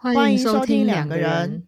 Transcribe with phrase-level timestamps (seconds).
[0.00, 1.66] 欢迎收听两个人，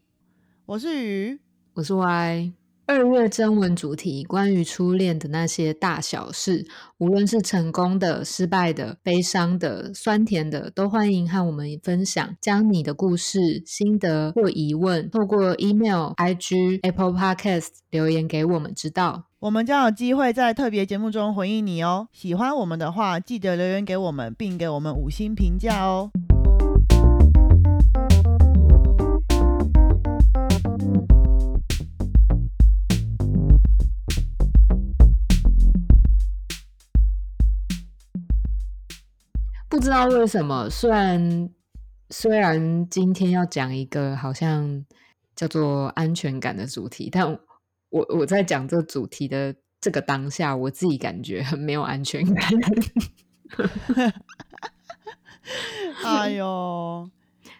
[0.64, 1.40] 我是鱼，
[1.74, 2.52] 我是 Y。
[2.86, 6.64] 二月征文主题关于初恋的那些大小事，
[6.98, 12.36] 无论是成功的、失败的、悲伤的、酸甜的，都欢迎和我们分享。
[12.40, 19.24] 将你的故事、心得或疑问，透过 email、IG、Apple Podcast 留言给我们知道。
[19.40, 22.06] 我们将有机会在特别节目中回应你哦。
[22.12, 26.12] 喜欢我们的话，记得留言给我们，并给我们五星评价哦。
[39.70, 41.48] 不知道为什么，虽然
[42.10, 44.84] 虽然今天要讲一个好像
[45.36, 47.30] 叫做安全感的主题，但
[47.90, 52.44] 我我在讲这主题的这个当下，我自己感觉很没有安全感。
[56.04, 57.08] 哎呦，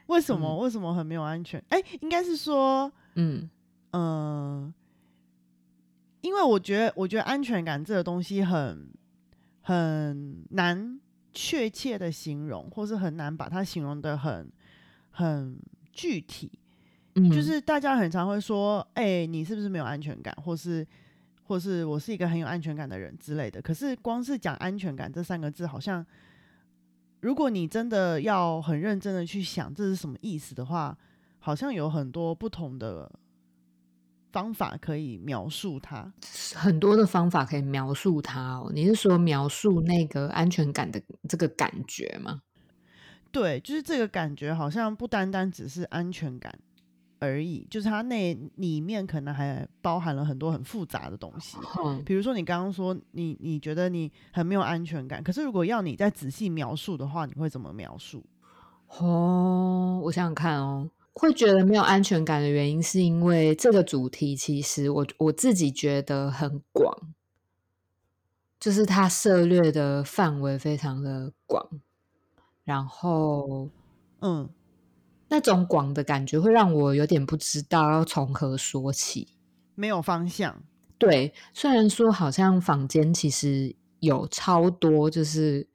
[0.07, 0.59] 为什么？
[0.59, 1.63] 为什么很没有安全？
[1.69, 3.49] 哎，应该是说，嗯
[3.93, 4.75] 嗯，
[6.23, 8.91] 因为我觉得，我觉得安全感这个东西很
[9.63, 10.99] 很难。
[11.33, 14.51] 确切的形容，或是很难把它形容的很
[15.11, 15.59] 很
[15.93, 16.51] 具体，
[17.15, 20.87] 就是大家很常会说：“哎，你是不是没有安全感？”或是
[21.45, 23.61] “或是我是一个很有安全感的人”之类的。
[23.63, 26.05] 可是光是讲安全感这三个字，好像
[27.21, 30.97] 如果你真的要很认真的去想这是什么意思的话，
[31.39, 33.11] 好像有很多不同的。
[34.33, 36.13] 方法可以描述它，
[36.55, 38.71] 很多的方法可以描述它哦。
[38.75, 42.43] 你是说描述那个安全感的这个感觉吗？
[43.33, 46.53] 对，就是这个感觉，好像不单单只是安全感
[47.21, 51.57] 而已，就是它那里面可能还包含了很多很复杂的东西。
[51.85, 58.25] 嗯，比如说你刚刚说你你觉得你很没有安全感，可是如果要你再仔细描述的话，你会怎么描述？
[58.99, 60.91] 哦，我想想看哦。
[61.13, 67.13] 会觉得没有安全感的原因，是因为这个主题其实我我自己觉得很广，
[68.59, 71.81] 就是它涉猎的范围非常的广，
[72.65, 73.69] 然后
[74.21, 74.49] 嗯，
[75.29, 79.35] 那种广的感觉会让我有点不知道要从何说起，
[79.75, 80.63] 没有方向。
[80.97, 85.67] 对，虽然说好像坊间其实有超多就是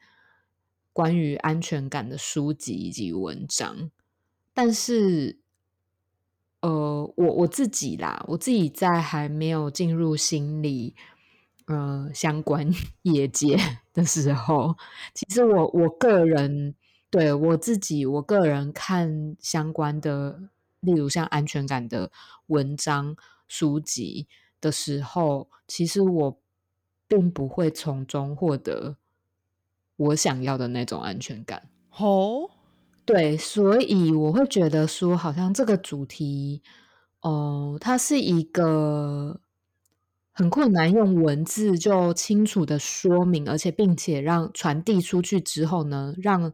[0.93, 3.91] 关于安全感的书籍以及文章。
[4.55, 5.37] 但是，
[6.61, 10.95] 呃，我我自己啦，我自己在还没有进入心理
[11.67, 12.71] 呃相关
[13.03, 13.57] 业界
[13.93, 14.75] 的时候，
[15.13, 16.73] 其实我我个人
[17.11, 20.49] 对我自己，我个人看相关的，
[20.79, 22.09] 例如像安全感的
[22.47, 23.17] 文章
[23.49, 24.27] 书籍
[24.61, 26.39] 的时候，其实我
[27.07, 28.95] 并不会从中获得
[29.97, 31.69] 我想要的那种安全感。
[31.97, 32.54] 哦。
[33.05, 36.63] 对，所以我会觉得说，好像这个主题，
[37.21, 39.39] 哦，它是一个
[40.31, 46.51] 很困难用文字就清楚的说明，而且并且让传递出去之后呢，让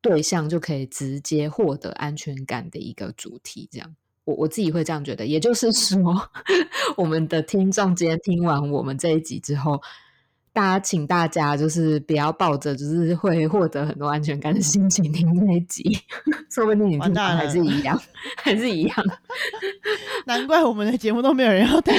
[0.00, 3.68] 对象就可以直接获得安全感的一个主题。
[3.70, 3.94] 这样，
[4.24, 5.26] 我我自己会这样觉得。
[5.26, 6.30] 也就是说，
[6.96, 9.82] 我们的听众今天听完我们这一集之后。
[10.56, 15.82] 大家，请大家就是不要抱着就是会获得很多安全感的心情听这一集，
[16.50, 18.00] 说不定你听还是一样，
[18.42, 18.96] 还是一样。
[20.24, 21.94] 难怪我们的节目都没有人要听，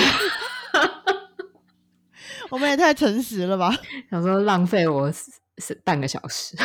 [2.50, 3.72] 我们也太诚实了吧？
[4.10, 5.12] 想说浪费我
[5.60, 6.58] 是半个小时，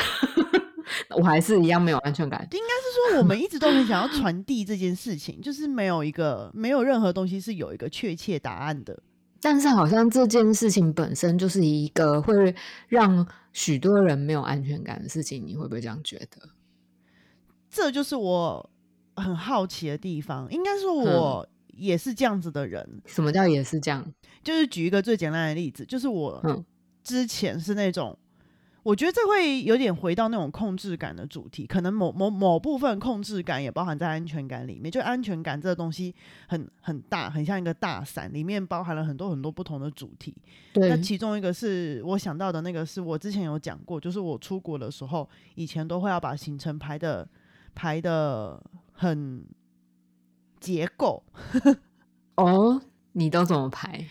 [1.11, 2.41] 我还是一样没有安全感。
[2.53, 8.99] 应该是说，我们一直都很想要传递这件事情，就是没有一个没有任何东西是有一个确切答案的。
[9.43, 12.55] 但是好像这件事情本身就是一个会
[12.89, 16.49] 让许多人没有安全感的事情，你会不会这样觉得？
[17.69, 18.71] 这就是我
[19.17, 20.49] 很好奇的地方。
[20.51, 23.03] 应该说，我也是这样子的人。
[23.05, 24.13] 什么叫也是这样？
[24.45, 26.65] 就是举一个最简单的例子，就是我
[27.03, 28.17] 之前是那种。
[28.83, 34.91] 我觉得这会有点回到那种控制感的主题，可能某某某部分控制感也包含在安全感里面。
[34.91, 36.13] 就安全感这个东西
[36.49, 40.35] 很很大，很像一个大伞，里面包含了很多很多不同的主题。
[40.75, 47.29] 那其中一个是我想到的那个，是我之前有讲过，就是我出国的时候，以前都会要把行程排的
[47.75, 48.61] 排的
[48.93, 49.45] 很
[50.59, 51.23] 结构。
[52.35, 52.83] 哦。
[53.15, 54.03] 你都怎么排？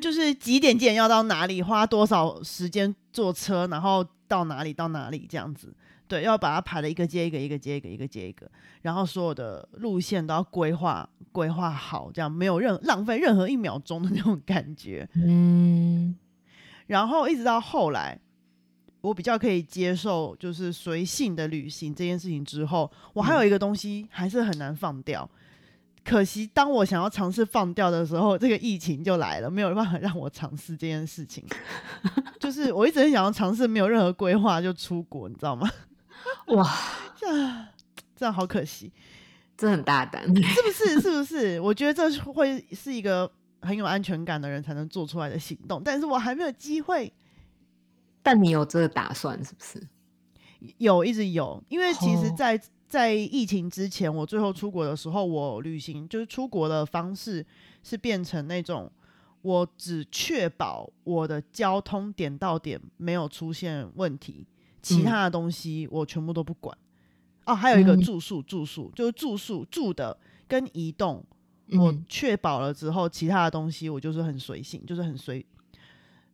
[0.00, 5.74] 就是几点几点要到哪里，花多少时间坐车，然后到哪里到哪里这样子。
[6.06, 15.08] 对，要把它排的一个接一个，一个接一个，一个接一个，然后所有的路线都要规划规划好，这样没有任浪费任何一秒钟的那种感觉。
[15.14, 16.16] 嗯。
[16.86, 18.18] 然后一直到后来，
[19.02, 25.28] 我我比较可以接受就是随性的旅行这件事情之后，我还有一个东西还是很难放掉。
[26.08, 31.44] 可惜当我想要尝试放掉的时候，这个疫情就来了，没有办法让我尝试这件事情。
[32.40, 35.70] 就是我一直很想要尝试，没有任何规划就出国，你知道吗？
[36.56, 36.66] 哇，
[37.14, 37.66] 这样
[38.16, 38.90] 这样好可惜，
[39.54, 41.00] 这很大胆，是不是？
[41.00, 41.60] 是不是？
[41.60, 43.30] 我觉得这会是一个
[43.60, 47.12] 很有安全感的人才能做出来的行动，但是我还没有机会。
[48.22, 49.86] 但你有这个打算是不是？
[50.78, 51.62] 有，一直有。
[51.68, 57.44] 因为其实，在在疫情之前，我最后出国的时候，我旅行就是出国的方式
[57.82, 58.90] 是变成那种，
[59.42, 64.46] 我只确保我的交通点到点没有出现问题，
[64.80, 66.76] 其他的东西我全部都不管。
[67.44, 71.24] 哦，还有一个住宿，住宿就是住宿住的跟移动，
[71.72, 75.44] 我确保了之后，其他的东西我就是很随性，就是很随。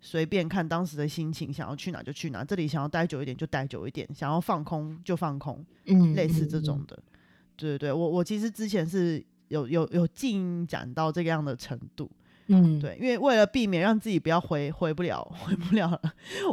[0.06, 2.44] 随便看当时的心情，想要去哪就去哪。
[2.44, 6.94] 这里想要待久一点就待久一点，想要放空就放空，嗯，类似这种的。
[7.56, 12.10] 对对对，我我其实之前是有有有进展到这个样的程度，
[12.48, 15.98] 嗯，对，因为为了避免让自己不要回 回不了回不了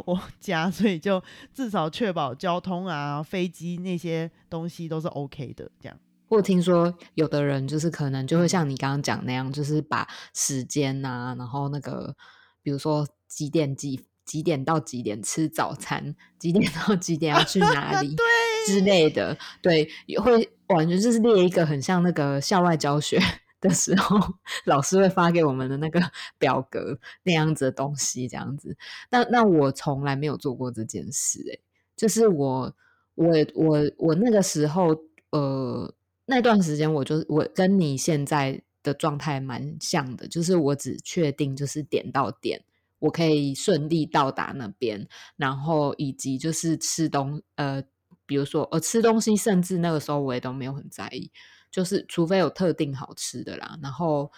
[0.06, 1.22] 我家，所以就
[1.52, 5.70] 至少确保交通啊、飞机那些东西都是 OK 的。
[5.78, 12.16] 这样，我听说有的人就是可能就会像你刚刚讲那样，就是把时间呐，然后那个
[12.62, 13.06] 比如说。
[13.32, 16.14] 几点几几点到几点吃早餐？
[16.38, 18.08] 几点到几点要去哪里？
[18.14, 18.26] 对
[18.66, 23.18] 之类的，对，也会完全就是列一个很像那个校外教学
[23.58, 24.18] 的时候，
[24.66, 25.98] 老师会发给我们的那个
[26.38, 28.76] 表格那样子的东西，这样子。
[29.10, 31.60] 那那我从来没有做过这件事，诶，
[31.96, 32.76] 就是我
[33.14, 34.94] 我我我那个时候，
[35.30, 35.94] 呃，
[36.26, 42.62] 那段时间我就我跟你现在的状态蛮像的，就是我只确定就是点到点。
[42.98, 47.82] 我可以顺利到达那边，然后以及就是吃东呃，
[48.26, 51.28] 比如说呃吃东西，甚至那个时候我也都没有很在意，
[51.68, 54.30] 就是除非有特定好吃的啦，然后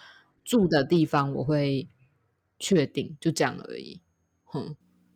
[0.43, 1.87] 住的地方我会
[2.57, 4.01] 确定，就这样而已。
[4.45, 4.75] 哼，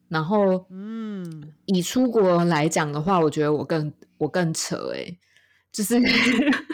[0.09, 5.17] 然后嗯，以出国来讲的话，我觉得我更我更扯诶，
[5.71, 5.95] 就是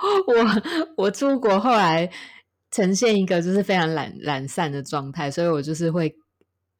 [0.96, 2.10] 我我出国后来。
[2.70, 6.14] 呈现一个就是非常懒懒散的状态，所以我就是会，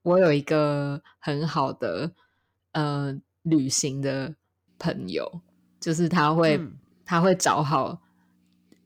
[0.03, 2.13] 我有一个很好的
[2.73, 4.35] 呃旅行的
[4.79, 5.41] 朋友，
[5.81, 6.61] 就是他会
[7.07, 7.99] 他会找好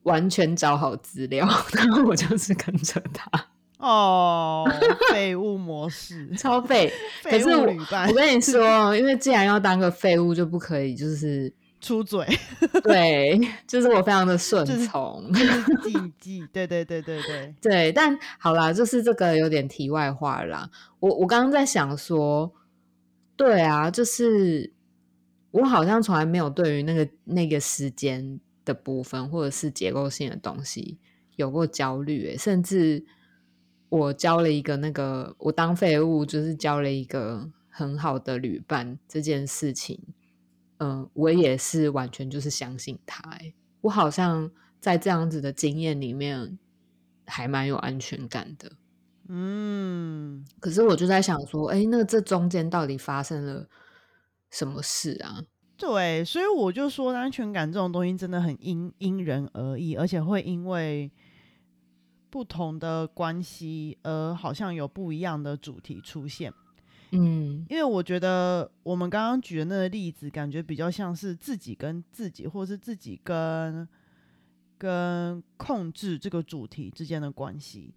[0.04, 1.44] 完全找好资料，
[1.74, 3.28] 然后我就是跟着他
[3.78, 4.64] 哦，
[5.10, 6.92] 废物模式超废，
[7.24, 7.62] 可是我
[8.08, 11.52] 我跟你说，因为既然要当个废物，就不可以就是。
[11.82, 12.24] 出嘴，
[12.84, 15.30] 对，就是我非常的顺从，
[15.82, 17.92] 记记，对对对对对对。
[17.92, 20.70] 但好啦，就是这个有点题外话啦。
[21.00, 22.52] 我我刚刚在想说，
[23.36, 24.72] 对啊，就是
[25.50, 30.98] 我好像从来没有对于那个那个时间的部分或者是结构性的东西
[31.34, 33.04] 有过焦虑，诶，甚至
[33.88, 39.98] 我交了一个那个我当废物，就是交了一个很好的旅伴这件事情。
[40.82, 43.22] 嗯，我也是完全就是相信他。
[43.30, 44.50] 欸，我好像
[44.80, 46.58] 在这样子的经验里面
[47.24, 48.72] 还蛮有安全感的。
[49.28, 53.68] 嗯，可是我就在想说，哎，那这中间到底发生了
[54.50, 55.44] 什么事啊？
[55.76, 61.12] 对，所以我就说，安全感这种东西真的很因因人而异，而且会因为
[62.28, 66.52] 不同的关系而好像有不一样的主题出现。
[67.14, 73.86] 嗯，因为我觉得我们刚刚举的那个例子，感觉比较像是自己跟自己，或是自己跟
[74.78, 77.92] 跟控制这个主题之间的关系。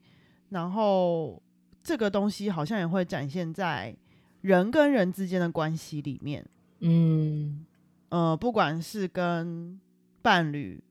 [0.49, 1.41] 然后
[1.81, 3.95] 这个东西好像也会展现在
[4.41, 6.45] 人跟人之间的关系里面。
[6.79, 7.65] 嗯，
[8.09, 9.79] 呃，不管是跟
[10.21, 10.83] 伴侣、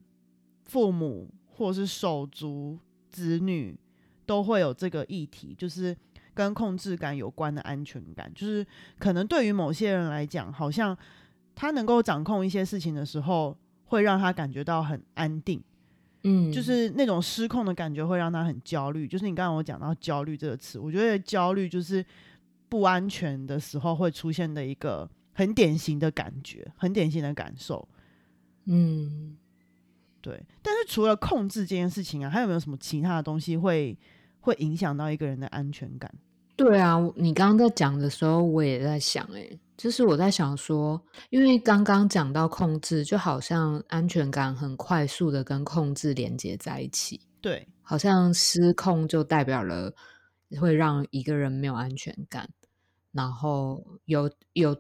[0.64, 2.78] 父母，或是手足、
[3.10, 3.78] 子女，
[4.24, 5.94] 都会有这个议题，就是。
[6.34, 8.66] 跟控制感有关的安全感，就是
[8.98, 10.96] 可能对于某些人来讲，好像
[11.54, 15.62] 他能够掌控一些事情的时候，会让他感觉到很安定。
[16.24, 19.06] 嗯，就是那种失控的感觉会让他很焦虑。
[19.06, 22.04] 就是你刚刚我讲到焦虑这个词，我觉得焦虑就是
[22.68, 27.86] 不安全的时候会出现的一个很典型的感觉，很典型的感受。
[28.64, 29.36] 嗯，
[30.22, 30.42] 对。
[30.62, 33.94] 但是除了控制这件事情啊，还有没有什么其他的东西会
[34.44, 36.12] 会影响到一个人的安全感？
[36.54, 49.92] 对啊，你刚刚在讲的时候，我也在想，哎，就是我在想说，因为刚刚讲到控制，就好像安全感很快速的跟控制连接在一起，对，好像失控就代表了
[50.60, 52.46] 会让一个人没有安全感，
[53.12, 54.78] 然后有有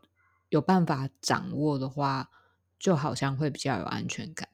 [0.50, 2.28] 有办法掌握的话，
[2.78, 4.46] 就好像会比较有安全感。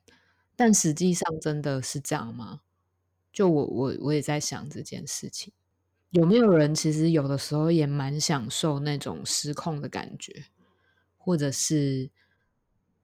[0.56, 2.60] 但实际上真的是这样吗？
[3.32, 5.52] 就我我我也在想这件事情，
[6.10, 10.44] 有没有人其实有的时候也蛮享受那种失控的感觉，
[11.16, 12.10] 或者是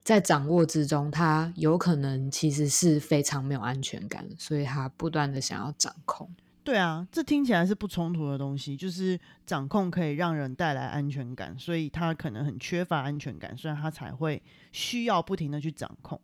[0.03, 6.33] 在掌握之中，他有可能其实是非常没有安全感，所以他不断的想要掌控。
[6.63, 14.43] 对啊，这听起来是不冲突的东西，就是掌控可以让人带来安全感，所以他可能很缺乏安全感，所以他才会
[14.73, 16.19] 需要不停的去掌控。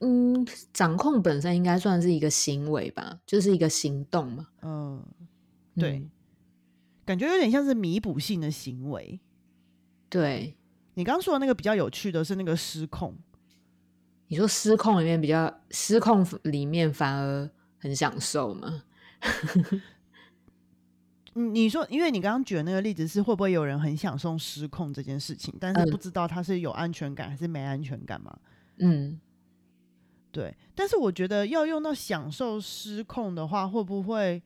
[0.00, 4.46] 嗯，掌控本身应该算是一个行为吧，就是一个行动嘛。
[4.62, 5.02] 嗯，
[5.74, 6.06] 对，
[7.04, 9.18] 感觉有点像是弥补性的行为。
[10.08, 10.56] 对
[10.94, 13.16] 你刚刚说的那个比较有趣的是那个失控，
[14.28, 18.82] 你说失控里面比较失控里面反而很享受吗？
[21.34, 28.38] 你说，因为你刚刚举的那个例子是会不会有人很享受失控这件事情，但是不知道他是有安全感还是没安全感嘛？
[28.78, 29.20] 嗯，
[30.36, 30.54] 对。
[30.74, 34.42] 但是我觉得要用到享受失控的话，会不会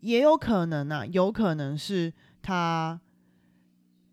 [0.00, 1.04] 也有可能呢？
[1.08, 3.00] 有可能是他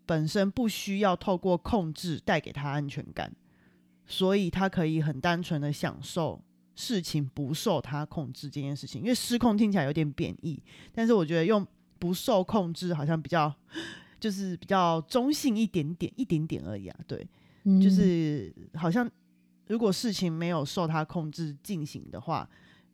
[0.04, 3.32] 本身不需要透过控制带给他安全感，
[4.04, 6.42] 所以他可以很单纯的享受。
[6.76, 10.58] 事情不受他控制这件事情，因为失控听起来有点贬义，
[10.94, 11.66] 但是我觉得用
[11.98, 13.54] 不受控制好像比较
[14.18, 16.96] 就是比较中性一点点，一点点而已啊。
[17.06, 17.28] 对，
[17.82, 19.06] 就是好像
[19.70, 22.46] 如果事情没有受他控制进行的话，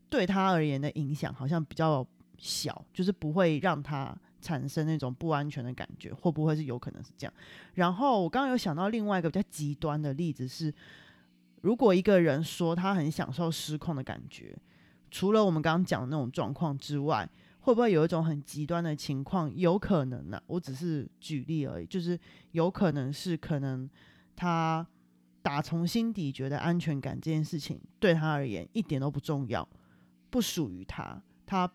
[0.09, 2.06] 对他而言的影响好像比较
[2.38, 7.33] 小，就是不会让他产生那种不安全的感觉，会不会是有可能是这样？
[7.75, 10.73] 然后我刚刚有想到另外一个比较极端的例子是。
[11.62, 14.56] 如果一个人说他很享受失控的感觉，
[15.11, 17.28] 除了我们刚刚讲的那种状况之外，
[17.61, 19.50] 会不会有一种很极端的情况？
[19.56, 22.16] 有可能呢，我只是举例而已，就是
[22.52, 23.88] 有可能是可能
[24.37, 24.87] 他
[25.46, 29.68] 打从心底觉得安全感这件事情对他而言一点都不重要，
[30.28, 31.72] 不属于他，他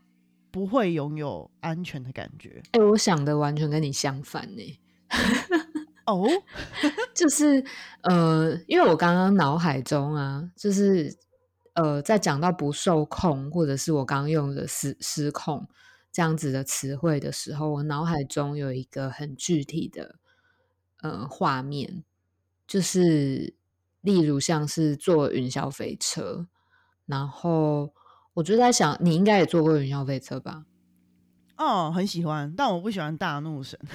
[0.51, 2.61] 不会拥有安全的感觉。
[2.71, 4.79] 哎，我想的完全跟你相反呢。
[6.05, 6.27] 哦，
[7.15, 7.63] 就是
[8.01, 11.17] 呃，因为我刚刚脑海中啊，就是
[11.75, 15.65] 呃，在讲到不受控，或者是我刚刚用的失失控
[16.11, 20.15] 这样子的词汇的时候，我脑海中有一个很具体的
[20.97, 22.03] 呃画面，
[22.67, 23.53] 就是
[24.01, 26.47] 例如像是坐云霄飞车，
[27.05, 27.93] 然后
[28.33, 30.63] 我就在想，你应该也坐过云霄飞车吧？
[31.57, 33.79] 哦，很喜欢，但我不喜欢大怒神。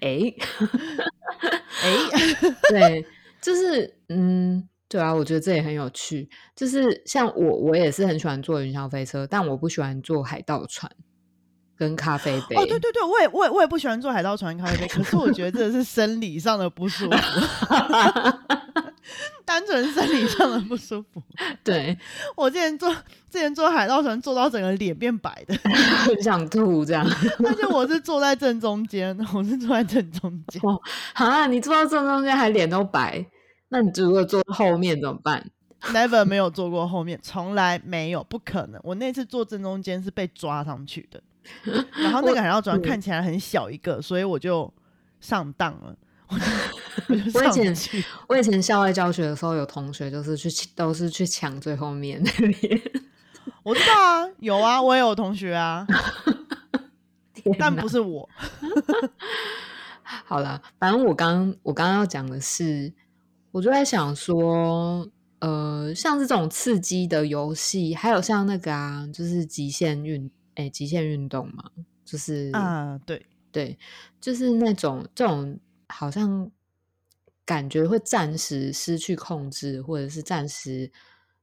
[0.00, 0.34] 哎，
[1.82, 1.92] 哎，
[2.70, 3.04] 对，
[3.42, 6.30] 就是嗯，对啊，我觉得这也很有趣。
[6.56, 10.90] 就是像我，我也是很喜欢坐云霄飞车，但我不喜欢坐海盗船
[11.78, 12.56] 跟咖啡杯。
[12.56, 14.88] 哦，对对对，我也我也我也不喜欢坐海盗船、咖啡杯。
[14.88, 17.16] 可是我觉得这是生理上的不舒服。
[19.44, 21.22] 单纯生理上的不舒服。
[21.64, 21.96] 对
[22.36, 22.92] 我之前坐
[23.30, 25.54] 之前坐海盗船，坐到整个脸变白的，
[26.04, 27.06] 很想吐这样。
[27.06, 30.60] 而且我是坐在正中间，我是坐在正中间。
[30.62, 30.78] 哦，
[31.14, 33.24] 啊，你坐到正中间还脸都白，
[33.70, 35.42] 那你如果坐后面怎么办
[35.80, 38.78] ？Never 没有坐过后面，从来没有，不可能。
[38.84, 41.22] 我那次坐正中间是被抓上去的，
[41.92, 44.72] 然后那个海盗船看起来很小一个，所以我就
[45.20, 45.96] 上当了。
[47.34, 47.74] 我以前
[48.26, 52.80] 我以前校外教学的时候，有同学就是去都是去抢最后面那边。
[53.62, 55.86] 我知道啊，有啊，我也有同学啊，
[57.58, 58.28] 但不是我。
[60.02, 62.92] 好了，反正我刚我刚刚要讲的是，
[63.50, 65.08] 我就在想说，
[65.40, 71.70] 呃，像这种刺激的游戏，还有像那个啊，就是极限运，哎，极限运动嘛，
[72.04, 73.26] 就是啊，对。
[73.50, 73.78] 对，
[74.20, 75.58] 就是那种这种。
[75.90, 76.52] 好像
[77.46, 80.92] 感觉会暂时失去控制，或者是暂时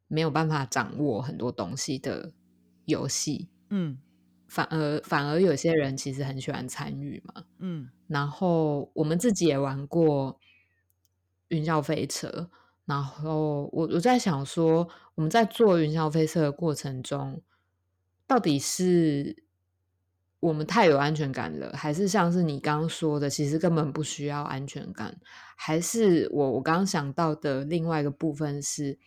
[0.07, 2.31] 没有办法掌握很多东西的
[2.85, 3.97] 游戏，嗯，
[4.47, 10.39] 反而反而有些人其实很喜欢参与嘛，嗯，然后我们自己也玩过
[11.47, 12.47] 云霄飞车，
[12.85, 17.41] 然后我我在想说，我们在做云霄飞车的过程中，
[18.27, 19.43] 到底是。
[20.41, 25.19] 我们太有安全感了，还是像是你刚刚说的，其实根本不需要安全感？
[25.55, 28.99] 还是我我刚刚想到的另外一个部分是，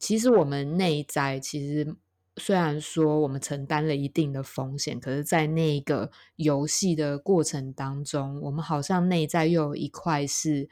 [0.00, 1.94] 其实我们内在其实
[2.38, 10.68] 虽然说我们承担了一定的风险，可是在那个游戏的过程当中，我们好像内在又有一块是，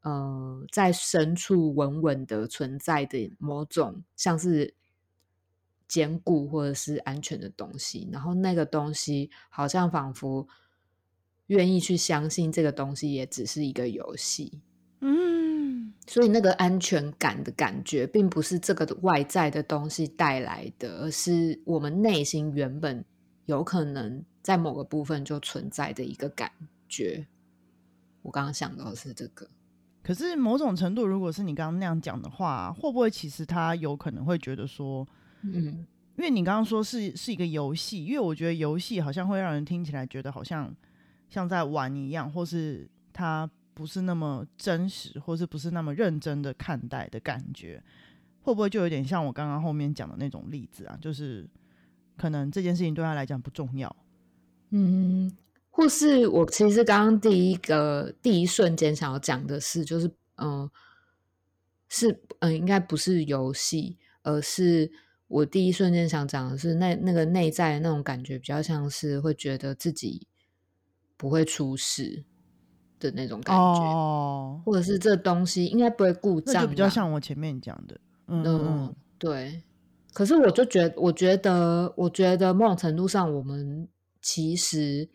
[0.00, 4.74] 呃，在深处稳稳的存在的某种像是。
[5.94, 10.48] 坚固或者是安全的东西，然后那个东西好像仿佛
[11.46, 14.60] 愿意去相信这个东西也只是一个游戏。
[15.02, 23.04] 嗯，所以那个安全感的感觉，并不是这个外在的东西带来的，而是我们内心原本
[23.46, 26.50] 有可能在某个部分就存在的一个感
[26.88, 27.24] 觉。
[28.22, 29.48] 我刚刚想到的是这个。
[30.02, 35.06] 可是某种程度，如果是你刚刚那样讲的话，会不会其实他有可能会觉得说，
[35.44, 35.86] 嗯，
[36.16, 40.74] 因为你刚刚说是是一个游戏，因为我觉得游戏好像会让人听起来觉得好像
[41.28, 47.82] 像在玩一样，或是它不是那么真实，或是不是那么认真的看待的感觉，
[48.42, 50.98] 会不会就有点像我刚刚后面讲的那种例子啊？
[51.00, 51.48] 就是
[52.16, 53.94] 可能这件事情对他来讲不重要，
[54.70, 55.32] 嗯。
[55.76, 60.70] 或是我其实刚刚第一个第一瞬间想要讲的是，就是嗯，
[61.88, 64.88] 是嗯，应该不是游戏，而是
[65.28, 70.26] 我第一瞬间想讲的是那那个内在那种感觉，比较像是会觉得自己
[71.16, 72.24] 不会出事
[72.98, 79.62] 的那种感觉，或者是这东西应该不会故障，就比较像我前面讲的，嗯嗯，对。
[80.12, 83.88] 可是我就觉得，我觉得，我觉得某种程度上，我们
[84.20, 85.08] 其实。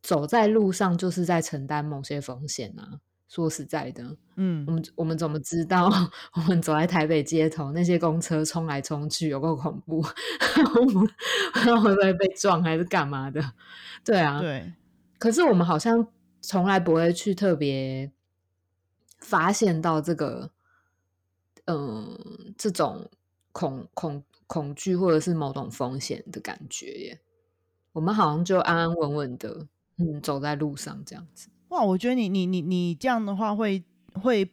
[0.00, 3.00] 走在路上就是在承担某些风险啊！
[3.28, 5.90] 说实在的，嗯，我们我们怎么知道
[6.32, 13.52] 我们走在台北街头，那些公车冲来冲去有够恐怖，不知道会不会被撞还是干嘛的？
[14.04, 14.72] 对啊，对。
[15.18, 16.06] 可是我们好像
[16.40, 18.10] 从来不会去特别
[19.18, 20.50] 发现到这个，
[21.66, 23.10] 嗯，这种
[23.52, 27.20] 恐恐恐惧或者是某种风险的感觉耶。
[27.92, 29.66] 我们好像就安安稳稳的。
[30.00, 31.82] 嗯，走在路上这样子，哇！
[31.82, 33.82] 我觉得你你你你这样的话，会
[34.14, 34.50] 会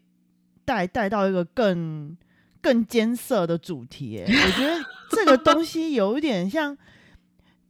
[0.66, 2.16] 带带到一个更
[2.62, 4.20] 更艰涩的主题。
[4.20, 6.78] 哎，我觉得这个东西有一点像，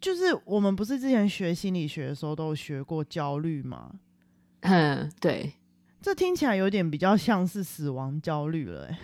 [0.02, 3.92] 就是我们不是之前学心理学的时候都有学过焦虑吗？
[4.62, 5.54] 嗯，对，
[6.02, 8.88] 这听起来有点比较像是死亡焦虑了。
[8.88, 9.00] 哎，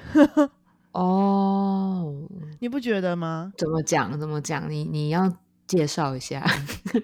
[0.94, 2.28] 哦，
[2.60, 3.54] 你不觉得吗？
[3.58, 4.20] 怎么讲？
[4.20, 4.70] 怎么讲？
[4.70, 5.32] 你你要
[5.68, 6.44] 介绍一下？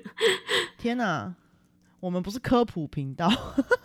[0.80, 1.36] 天哪！
[2.08, 3.30] 我们不是科普频道，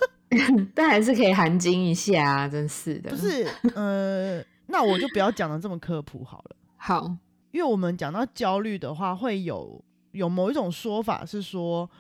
[0.77, 2.49] 但还是可以含金一下啊！
[2.49, 6.55] 真是的，不是呃，那我就不要讲的这么科普好了。
[6.77, 7.17] 好，
[7.51, 11.91] 因为我们讲到焦虑的话，会有有某一种说法是说，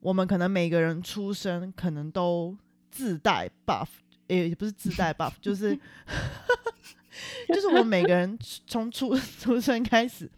[0.00, 2.56] 我们可能每个人出生可能都
[2.90, 3.88] 自带 buff，
[4.28, 5.78] 也不是自带 buff， 就是
[7.48, 10.30] 就是我们每个人从出出生开始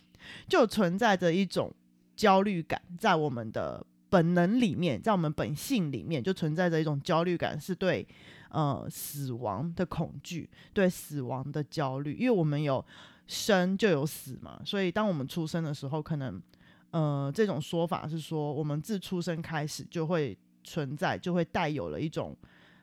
[0.48, 1.72] 就存在着一种
[2.16, 3.86] 焦虑感在我们的。
[4.10, 8.06] 本能里面，在我们本性里面就存在着一种焦虑感，是对
[8.48, 12.14] 呃死亡的恐惧，对死亡的焦虑。
[12.14, 12.82] 因为我们有
[13.26, 16.40] 生就有死嘛，所以当我们出生的时候，可能
[16.90, 22.34] 呃这种说法是说，我们自出生开始就会存在，就会带有了一种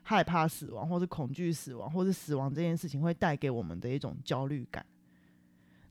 [0.04, 4.86] 害怕死亡，或是恐惧死亡，或是死亡这件事情会带给我们的一种焦虑感。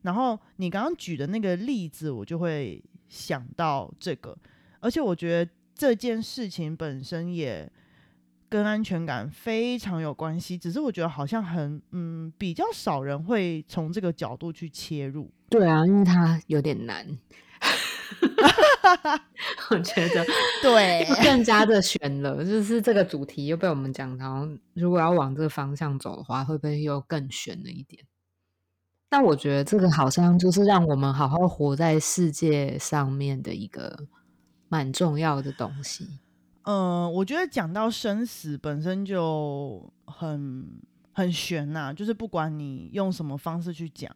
[0.03, 4.37] 然后你刚刚举的那个例子，我就会想到这个。
[4.85, 7.67] 而且我觉得这件事情本身也
[8.47, 15.31] 跟安全感非常有关系，只是我觉得好像很嗯比较少人会从这个角度去切入。
[15.49, 17.03] 对啊，因为它有点难，
[19.71, 20.23] 我觉得
[20.61, 22.45] 对更加的悬了。
[22.45, 28.05] 就是这个主题又被我们讲到，如果要往这个方向走的话，会不会又更悬了一点？
[29.09, 34.05] 但我觉得这个好像就是让我们好好活在世界上面的一个。
[34.67, 36.07] 蛮重要的东西，
[36.63, 40.67] 嗯，我觉得讲到生死本身就很
[41.13, 44.13] 很悬呐，就是不管你用什么方式去讲，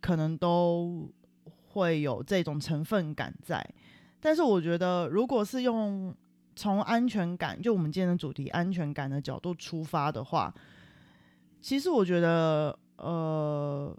[0.00, 1.08] 可能都
[1.68, 3.64] 会有这种成分感在。
[4.20, 6.12] 但是我觉得，如果是用
[6.56, 10.52] 从安全感，就我们今天的主题安全感的角度出发的话，
[11.60, 13.96] 其实我觉得，呃，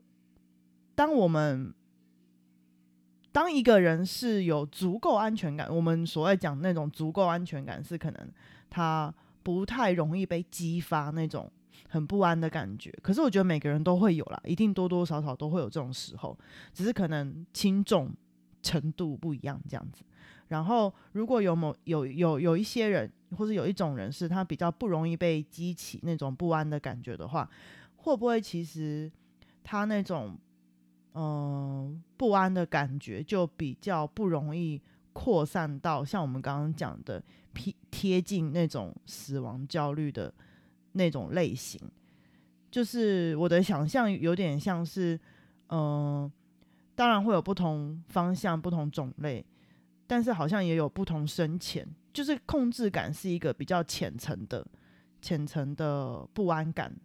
[0.94, 1.74] 当我们
[3.32, 8.32] 当一个人是有足够安全感，我们所谓讲那种足够安全感，是可能
[8.70, 9.14] 他
[9.44, 11.50] 不太容易被激发那种
[11.88, 12.92] 很不安的感觉。
[13.04, 16.38] 可是我觉得每个人都会有啦，一定多多少少都会有这种时候，
[16.74, 18.12] 只是可能轻重
[18.64, 20.04] 程度不一样这样子。
[20.48, 27.48] 然后如果有某有有有一些人，或者有一种人是他比较不容易被激起那种不安的感觉的话，
[27.98, 29.12] 会不会其实
[29.64, 30.36] 他那种？
[31.14, 34.82] 嗯，不安的感觉就比较不容易
[35.14, 37.22] 扩散到像我们刚刚讲的
[37.54, 40.34] 贴贴近那种死亡焦虑的
[40.94, 41.80] 那种类型。
[42.72, 45.20] 就是我的想象有点像是，
[45.70, 46.32] 嗯，
[46.94, 49.44] 当然会有不同方向、不同种类，
[50.06, 54.66] 但是好像也有不同深浅就是控制感是一个比较浅层的、
[55.20, 56.96] 浅层的不安感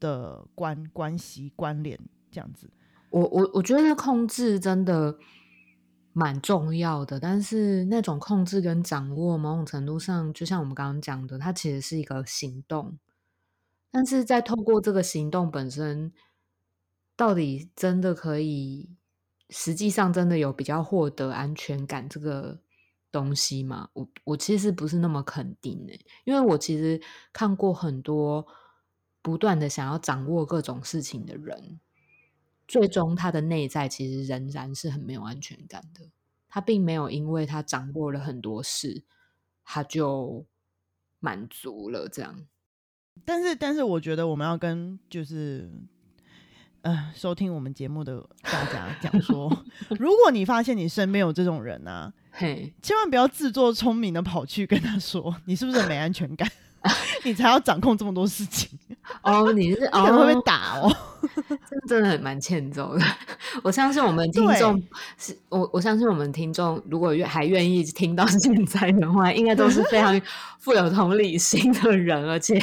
[0.00, 1.96] 的关关系关联
[2.32, 2.68] 这样子。
[3.10, 5.18] 我我我觉得控制真的
[6.14, 12.98] 蛮重要的，但是那种控制跟掌握，某种程度上，就像我们刚刚讲的，它其实是一个行动，
[13.90, 16.10] 但是在透过这个行动本身，
[17.14, 18.88] 到底真的可以，
[19.50, 22.60] 实际上真的有比较获得安全感这个
[23.10, 23.90] 东西吗？
[23.92, 25.92] 我我其实不是那么肯定的，
[26.24, 26.98] 因为我其实
[27.30, 28.46] 看过很多
[29.20, 31.78] 不断的想要掌握各种事情的人。
[32.72, 36.08] 最终，他的内在其实仍然是很没有安全感的。
[36.48, 39.04] 他并没有因为他掌握了很多事，
[39.62, 40.46] 他就
[41.20, 42.08] 满足了。
[42.08, 42.46] 这样，
[43.26, 45.70] 但是，但是，我觉得我们要跟就是，
[46.80, 49.50] 呃，收听我们节目的大家讲说，
[50.00, 56.50] 如果你发现你身边有这种人啊， 嘿，千万不要自作聪明的跑去跟他说，你是不是没安全感？
[57.22, 58.78] 你才要掌控这么多事情
[59.22, 59.52] 哦！
[59.52, 60.90] 你是可能会被打哦，
[61.92, 63.04] 真的很蛮欠揍的。
[63.62, 64.82] 我相信我们听众
[65.18, 70.18] 是我，我相信我们听众如果愿还愿意听到 现在的话，应该都是非常
[70.58, 72.58] 富有同理心的人，而且。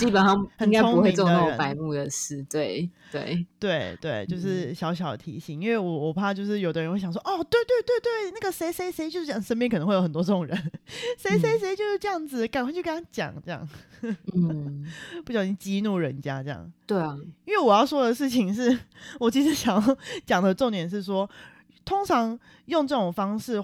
[0.00, 3.46] 基本上应该不会做那种白目的事，对对。
[3.58, 10.56] 对对，就是小小的提醒，因为我我怕就是有的人会想说，哦，对对对对，那个谁谁谁就是讲身边可能会有很多这种人，
[11.18, 13.68] 谁谁谁就是这样子，赶快去跟他讲，这样，
[14.32, 14.86] 嗯，
[15.24, 18.78] 不小心激怒人家这样，对啊，因为我要说的事情是，
[19.18, 21.28] 我其实想要讲的重点是说，
[21.84, 23.62] 通常用这种方式。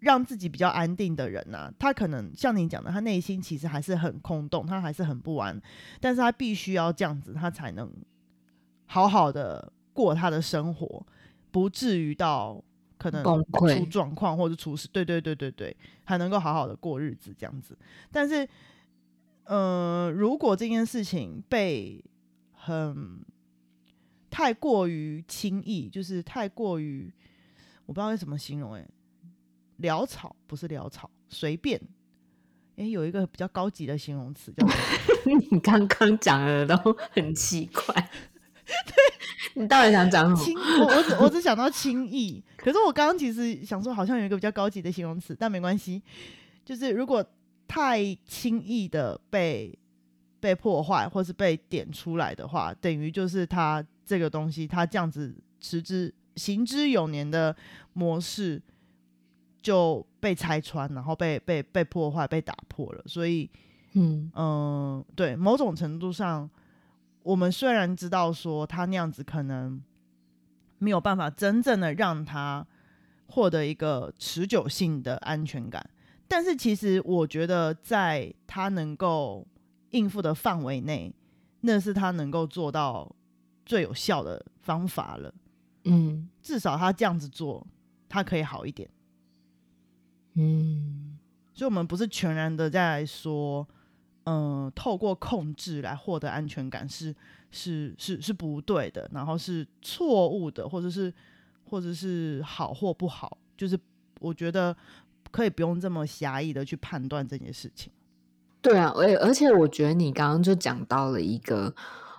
[0.00, 5.60] 让自己比较安定的人呐，他可能像你讲的，他内心其实还是很空洞，他还是很不安，
[6.00, 7.90] 但是他必须要这样子，他才能
[8.86, 11.04] 好好的过他的生活，
[11.50, 12.62] 不至于到
[12.96, 14.86] 可能出状况或者出事。
[14.92, 17.76] 对对对对对，还能够好好的过日子这样子。
[18.12, 18.48] 但是，
[19.44, 22.04] 呃，如果这件事情被
[22.52, 23.20] 很
[24.30, 27.12] 太过于轻易，就是太过于，
[27.86, 28.88] 我不知道该怎么形容，哎。
[29.80, 31.80] 潦草不是潦草，随便。
[32.76, 34.64] 哎，有一个比较高级的形容词叫
[35.50, 37.94] 你刚刚讲的都很奇怪。
[38.64, 40.44] 对，你到底想讲什么？
[40.44, 42.40] 轻，我我只我只想到轻易。
[42.56, 46.00] 可是我刚刚其实想说，好像有一个比较高级的形容词，但没关系。
[46.64, 47.24] 就是如果
[47.66, 49.76] 太轻易的被
[50.38, 57.56] 被破坏，或是被点出来的话，等于就是他这个东西，他这样子持之行之有年的
[57.94, 58.62] 模式。
[59.60, 63.02] 就被拆穿，然后被被被破坏、被打破了。
[63.06, 63.50] 所以，
[63.94, 66.48] 嗯嗯，对，某种程度上，
[67.22, 69.82] 我们虽然知道说他那样子可能
[70.78, 72.66] 没有办法真正的让他
[73.26, 75.84] 获得一个持久性的安全感，
[76.26, 79.46] 但是其实我觉得在他能够
[79.90, 81.12] 应付的范围内，
[81.60, 83.14] 那是他能够做到
[83.66, 85.34] 最有效的方法了。
[85.84, 87.66] 嗯，至少他这样子做，
[88.08, 88.88] 他可以好一点。
[90.40, 91.18] 嗯，
[91.52, 93.66] 所以，我们不是全然的在说，
[94.24, 97.12] 嗯，透过控制来获得安全感是
[97.50, 101.12] 是是是不对的，然后是错误的，或者是
[101.64, 103.76] 或者是好或不好，就是
[104.20, 104.76] 我觉得
[105.32, 107.92] 可以不用这么狭义的去判断这件事情。
[108.62, 111.74] 对啊，而而且我觉得你刚刚就讲到了一个，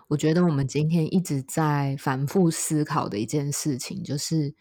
[0.07, 4.53] 我觉得我们今天一直在反复思考的一件事情，就是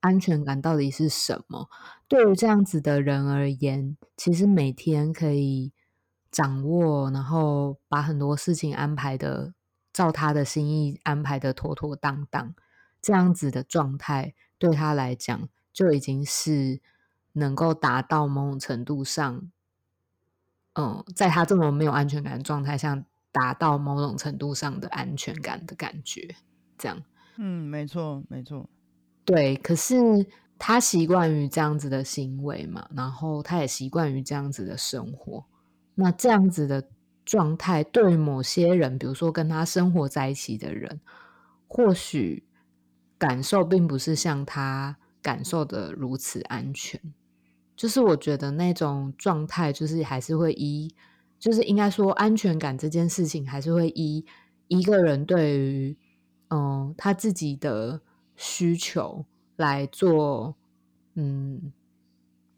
[0.00, 1.68] 安全感到底是什么。
[2.08, 5.72] 对于这样子的人而言，其实每天可以
[6.30, 9.54] 掌握，然后把很多事情安排的
[9.92, 12.54] 照他的心意安排的妥妥当当，
[13.00, 16.80] 这样子的状态对他来讲就已经是
[17.32, 19.50] 能够达到某种程度上，
[20.74, 26.34] 嗯，在他这么没有安全感的状态下，达到某种程度上的安全感的感觉，
[26.76, 27.02] 这样。
[27.36, 28.68] 嗯，没错，没错。
[29.30, 30.26] 对，可是。
[30.62, 35.46] 他习惯于这样子的行为嘛，然后他也习惯于这样子的生活。
[35.94, 36.86] 那这样子的
[37.24, 41.00] 状态，对某些人，比如说跟他生活在一起的人，
[41.66, 42.44] 或许
[43.16, 47.00] 感受并不是像他感受的如此安全。
[47.74, 50.94] 就是我觉得那种状态，就是还是会依，
[51.38, 54.26] 就是应该说安全感这件事情，还是会依
[54.68, 55.96] 一个人对于
[56.48, 58.02] 嗯他自己的
[58.40, 59.24] 需求。
[59.56, 60.56] 来做，
[61.16, 61.70] 嗯，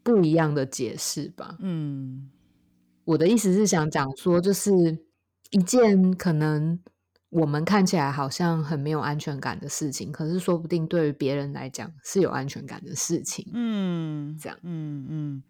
[0.03, 1.57] 不一样的解释吧。
[1.59, 2.29] 嗯，
[3.03, 4.71] 我的意思是想讲说，就是
[5.51, 6.79] 一件可能
[7.27, 13.45] 我们看起来好像很没有安全感的事情，可是说不定对于别人来讲是有安全感的事情。
[13.51, 15.43] 嗯，这样，嗯嗯，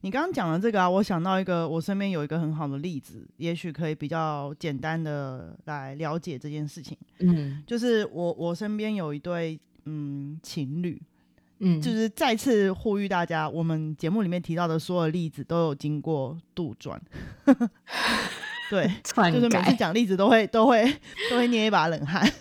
[0.00, 6.96] 你刚刚讲的这个啊，我想到一个，我身边有一个很好的例子，也许可以比较简单的来了解这件事情。
[7.18, 11.00] 嗯，就是我我身边有一对嗯情侣，
[11.58, 16.98] 嗯，就是再次呼吁大家，我们节目里面提到的所有例子都有经过杜撰。
[18.70, 18.90] 对，
[19.30, 20.84] 就是每次讲例子都会都会
[21.30, 22.28] 都会捏一把冷汗。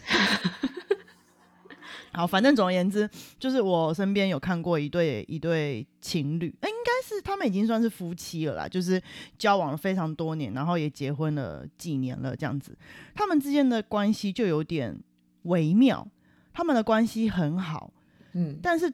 [2.16, 9.02] 好，反正总而言之，就是我身边有看过一对一对情侣，哎，应该是他们已经算是夫妻了啦，就是
[9.36, 12.78] 交往了非常多年，然后也结婚了几年了，这样子，
[13.16, 14.96] 他们之间的关系就有点
[15.44, 16.08] 微妙，
[16.54, 17.92] 他们的关系很好，
[18.34, 18.94] 嗯，但是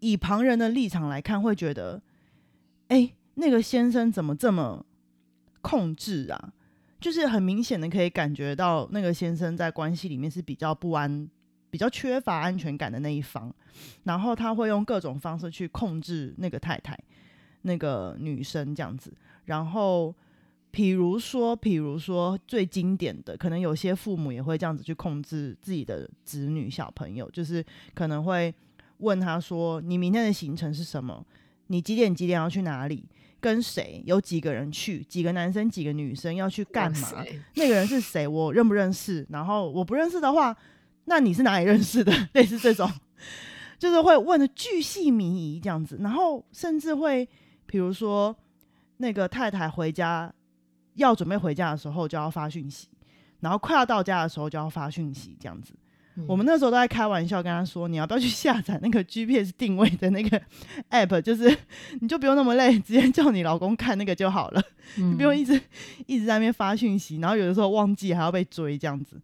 [0.00, 2.02] 以旁人的立场来看，会觉得，
[2.88, 4.84] 哎，那个先生怎么这么
[5.62, 6.52] 控制啊？
[7.00, 11.28] 就是很明显的可以感觉到，那个先生在关系里面是比较不安。
[11.70, 13.54] 比较缺乏安全感的那一方，
[14.04, 16.98] 然后他会用各种方式去控制那个太太、
[17.60, 19.12] 那个女生这样子。
[19.44, 20.14] 然后，
[20.78, 27.64] 比如说，比如说最经典的，可能有些父母也会这样子去控制自己的子女、小朋友，就是
[27.94, 28.54] 可能会
[28.98, 31.26] 问他说：“你明天的行程是什么？
[31.66, 33.04] 你几点几点要去哪里？
[33.40, 34.00] 跟谁？
[34.06, 35.02] 有几个人去？
[35.02, 35.68] 几个男生？
[35.68, 36.32] 几个女生？
[36.32, 37.24] 要去干嘛？
[37.56, 38.28] 那个人是谁？
[38.28, 39.26] 我认不认识？
[39.30, 40.56] 然后我不认识的话。”
[41.06, 42.12] 那你是哪里认识的？
[42.34, 42.88] 类似这种，
[43.80, 47.28] 就是会问的巨细靡遗这样子，然后甚至会，
[47.66, 48.36] 比如说
[48.98, 50.32] 那个太太回家
[50.98, 52.88] 要准备回家的时候就要发讯息，
[53.40, 55.72] 然后快要到家的时候就要发讯息这样子。
[56.26, 60.40] 我们那时候都在开玩笑跟他说，你要不要去下载那个 GPS 定位的那个
[60.90, 61.56] app，就是
[62.00, 64.62] 你就不用那么累，直接叫你老公看那个就好了，
[64.96, 65.60] 你不用一直
[66.06, 69.20] 一直在那边发讯息，然后有的时候忘记还要被追这样子，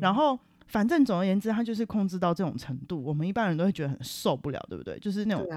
[0.00, 0.38] 然后。
[0.70, 4.98] 反正总而言之，他就是控制到这种程度，我们一般人都会觉得很受不了，对不对？
[4.98, 5.48] 就是那种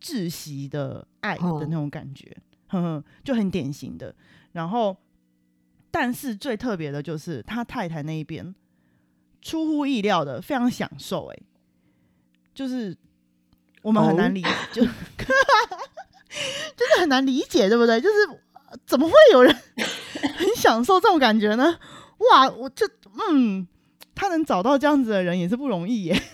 [0.00, 2.32] 窒息的爱的那种感觉，
[2.68, 4.14] 呵呵，就很典型的。
[4.52, 4.96] 然后，
[5.90, 8.54] 但是最特别的就是他太太那一边，
[9.42, 11.38] 出乎意料的非常享受，哎，
[12.54, 12.96] 就是
[13.82, 14.90] 我们很难理解，就 就
[16.94, 18.00] 是很难理解，对不对？
[18.00, 18.14] 就是
[18.86, 19.54] 怎么会有人
[20.38, 21.78] 很享受这种感觉呢？
[22.30, 22.88] 哇，我就
[23.30, 23.66] 嗯。
[24.12, 26.28] 他能找到这样子的人也是不容易耶， 就是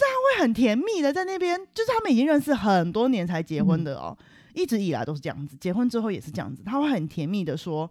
[0.00, 4.16] 他会很甜蜜的在那边，就是他们已经认识很多年才结婚的哦，
[4.54, 7.90] 一直以来都是这样子，结婚之后也是这样子，他会很甜蜜的说，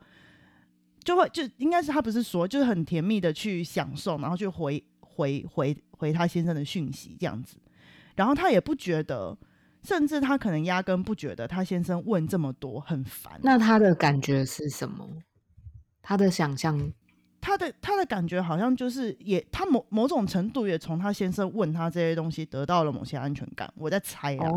[1.04, 7.58] 就会就应该是他不是说，就是很甜蜜的去享受，然后去回回回回他先生的讯息这样子，
[8.15, 9.38] 然后他也不觉得，
[9.84, 15.08] 甚至他可能压根不觉得他先生问这么多很烦，那他的感觉是什么？
[16.02, 16.91] 他的想象。
[17.45, 23.69] 他的他的感觉好像就是也他某某种程度也从他先生问他这些东西得到了某些安全感。
[23.76, 24.49] 我在猜啊，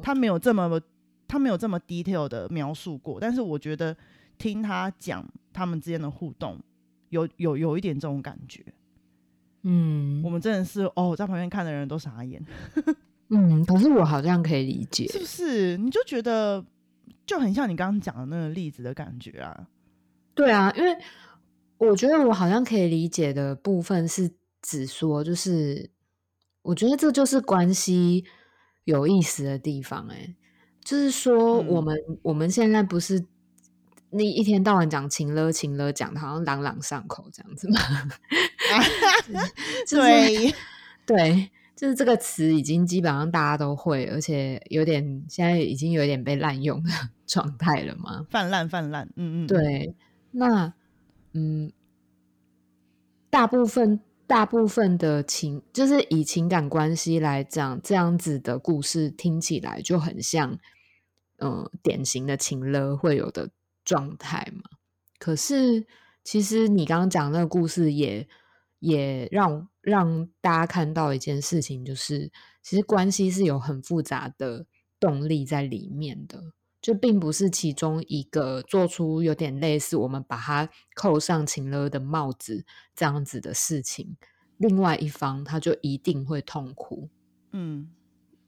[0.00, 0.80] 他没有这么
[1.26, 3.96] 他没有这么 detail 的描述过，但是我觉得
[4.38, 6.58] 听他讲他们之间的互动，
[7.10, 8.64] 有有有一点这种感觉。
[9.62, 12.44] 嗯，我们真的是哦，在旁边看的人都傻眼。
[13.30, 15.76] 嗯，可是我好像可以理解，是不是？
[15.76, 16.64] 你就觉得
[17.26, 19.68] 就很像你刚刚讲的那个例子的感觉啊？
[20.34, 20.96] 对啊，因为。
[21.78, 24.30] 我觉得我好像可以理解的部分是
[24.62, 25.90] 只说，就是
[26.62, 28.24] 我觉得这就是关系
[28.84, 30.34] 有意思的地方，哎，
[30.86, 33.24] 就是说我们我们现在不是
[34.10, 37.80] 那一天到晚讲情了情了，讲的好像朗朗上口这样子吗？
[39.90, 40.54] 对
[41.04, 46.90] 对，就是这个词已经基本上大家都会，而且有点现在已经有点被滥用的
[47.26, 48.24] 状态了嘛？
[48.30, 49.94] 泛滥泛滥，嗯嗯，对，
[50.30, 50.72] 那。
[51.38, 51.70] 嗯，
[53.28, 60.58] 大部分大部分的情，就是以情感关系来讲，这样子的故事听起来就很像，
[61.38, 63.50] 嗯，典型的情乐会有的
[63.84, 64.62] 状态嘛。
[65.18, 65.86] 可是，
[66.24, 68.28] 其实你刚刚讲那个故事，也
[68.78, 72.30] 也让让大家看到一件事情，就是
[72.62, 74.66] 其实关系是有很复杂的
[75.00, 76.52] 动力在里面的。
[76.82, 84.16] 就并不是其中一个做出有点类似我们把它扣上情勒的帽子这样子的事情，
[84.56, 87.08] 另外一方他就一定会痛苦。
[87.50, 87.90] 嗯，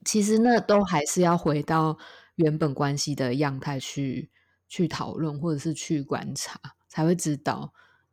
[0.04, 1.98] 其实那都还是要回到
[2.38, 4.30] 原本关系的样态去
[4.68, 7.72] 去讨论，或者是去观察，才会知道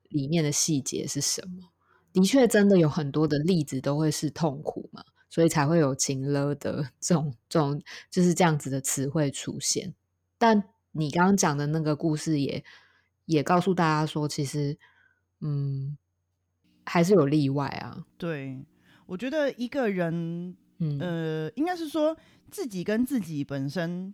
[0.09, 1.71] 里面的细节是什么。
[2.11, 9.93] 的确，真的有很多的例子都会是痛苦嘛，所以才会有情勒的 这种这种就是这样子的词汇出现。
[10.37, 12.63] 但你刚刚讲的那个故事也
[13.25, 14.77] 也告诉大家说，其实
[15.41, 15.97] 嗯
[16.83, 18.05] 还是有例外啊。
[18.17, 18.65] 对，
[19.05, 20.55] 我觉得一个人，
[20.99, 22.15] 呃，应该是说
[22.51, 24.13] 自己跟自己本身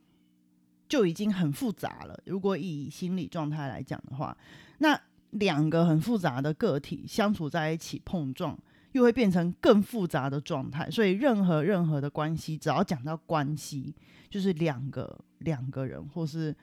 [0.88, 2.19] 就已经很复杂了。
[2.26, 4.38] 如果以心理状态来讲的话，
[4.80, 5.00] 那
[5.32, 8.58] 两个很复杂的个体相处在一起碰撞，
[8.91, 10.91] 又会变成更复杂的状态。
[10.91, 13.95] 所以任何任何的关系，只要讲到关系，
[14.30, 16.56] 就是两个两个人或是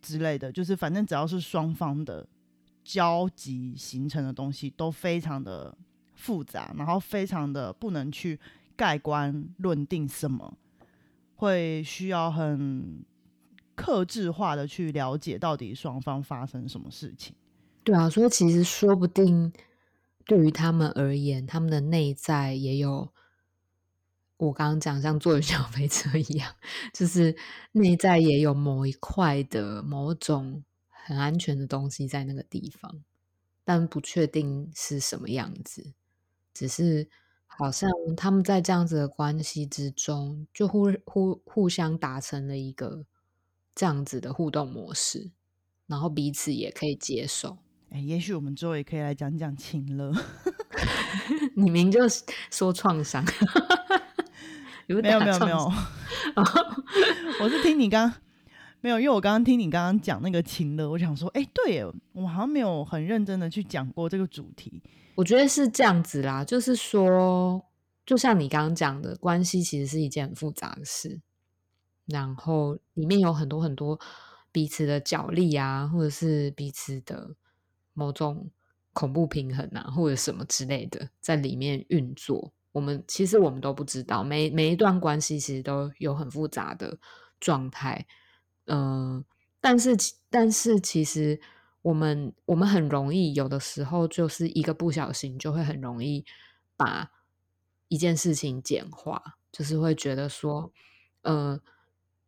[0.00, 2.26] 之类的，就是反正只要是双方的
[2.82, 5.72] 交集形成的东西，都非常的
[6.22, 8.38] 复杂，然后非常的不能去
[8.76, 10.56] 盖棺论定什么，
[11.34, 13.04] 会需要很。
[13.74, 17.34] 克制化的去了解到底双方发生什么事情，
[17.82, 19.50] 对啊，所以其实说不定
[20.26, 23.08] 对于他们而言，他们的内在也有
[24.36, 26.54] 我刚刚讲像坐小飞车一样，
[26.92, 27.34] 就是
[27.72, 33.02] 内在也有某一块的某种很安全的东西在那个地方，
[33.64, 35.94] 但不确定是什么样子，
[36.52, 37.08] 只是
[37.46, 43.04] 好像他们在这样子的关系之中，就互互互相达成了一个。
[43.74, 45.30] 这样子的互动模式，
[45.86, 47.56] 然后彼此也可以接受。
[47.88, 50.12] 哎，也许我们之后也可以来讲讲情了。
[51.56, 52.00] 你明就
[52.50, 53.24] 说创伤，
[54.86, 55.56] 没有没有没有。
[57.40, 58.12] 我是听你刚
[58.82, 64.82] 没有，因为我刚刚听你刚刚讲那个情了，我想说，哎，对，我好像没有很认真的去讲过这个主题。
[65.14, 67.64] 我觉得是这样子啦，就是说，
[68.04, 71.20] 就像你刚刚讲的，关系其实是一件很复杂的事。
[72.06, 74.00] 然后里面有很多很多
[74.50, 77.36] 彼此的角力啊，或者是彼此的
[77.94, 78.50] 某种
[78.92, 82.52] 恐怖平衡啊，或者什么之类的，在里面运作。
[82.72, 86.98] 我们其实我们都不知道，每每一段关系其实都有很复杂的
[87.38, 88.04] 状态。
[88.66, 89.24] 嗯，
[89.60, 89.96] 但是
[90.30, 91.40] 但是其实
[91.82, 96.24] 我们我们很容易有的时候就是一个不小心就会很容易
[96.76, 97.10] 把
[97.88, 100.72] 一件事情简化，就是会觉得说，
[101.22, 101.60] 呃。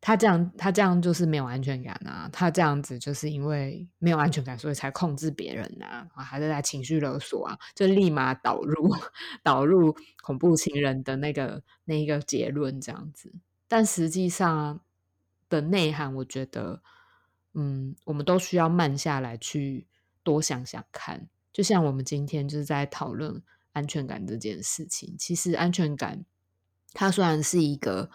[0.06, 2.28] 他这样，他这样就是没有安全感啊！
[2.30, 8.94] 他这样子就是因为没有安全感，所以才控制别人啊，还是在情绪勒索啊，就立马导入
[9.42, 13.32] 导入恐怖情人的那个那一个结论这样子。
[13.66, 14.78] 但实际上
[15.54, 16.82] 的内涵，我觉得，
[17.54, 19.86] 嗯，我们都需要慢下来去
[20.22, 21.28] 多想想看。
[21.52, 26.24] 就像我们今天就是在讨论安全感这件事情，其实安全感
[26.92, 28.10] 它虽然是一个。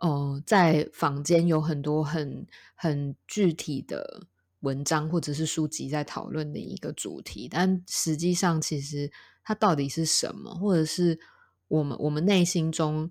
[0.00, 4.28] 哦，在坊间有很多很很具体的
[4.60, 9.10] 文章或者是书籍在讨论的一个主题，但实际上其实
[9.42, 11.18] 它到底是什么，或者是
[11.66, 13.10] 我们我们内心中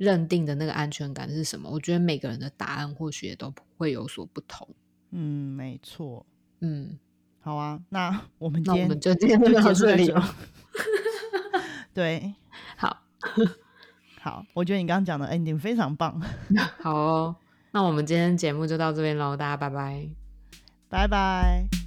[0.00, 1.68] 认定的那个安全感是什么？
[1.70, 4.66] 我觉得每个人的答案或许也都会有所不同。
[5.10, 6.24] 嗯，没错。
[6.60, 6.98] 嗯，
[7.40, 10.34] 好啊，那 我们今天我们就今天就到这里了。
[11.92, 12.34] 对，
[12.76, 13.02] 好。
[14.22, 16.18] 好，我觉得你刚刚讲的 ending 非常棒。
[16.80, 17.36] 好哦，
[17.72, 20.08] 那我们今天节目就到这边喽，大家拜拜，
[20.88, 21.79] 拜拜。